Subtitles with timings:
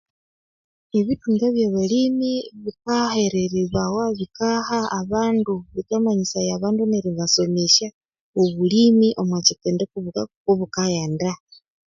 [0.99, 2.31] Ubitunga byabalimi
[2.63, 4.03] bikaheriribawa
[5.01, 11.29] abandu neribamanyisya abandu ebyobulimi kobikaghenda